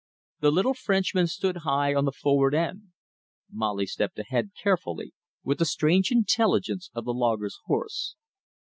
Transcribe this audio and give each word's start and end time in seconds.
The 0.39 0.49
little 0.49 0.73
Frenchman 0.73 1.27
stood 1.27 1.57
high 1.57 1.93
on 1.93 2.05
the 2.05 2.11
forward 2.11 2.55
end. 2.55 2.87
Molly 3.51 3.85
stepped 3.85 4.17
ahead 4.17 4.49
carefully, 4.59 5.13
with 5.43 5.59
the 5.59 5.65
strange 5.65 6.09
intelligence 6.11 6.89
of 6.95 7.05
the 7.05 7.13
logger's 7.13 7.59
horse. 7.67 8.15